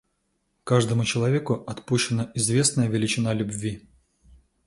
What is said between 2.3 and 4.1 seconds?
известная величина любви.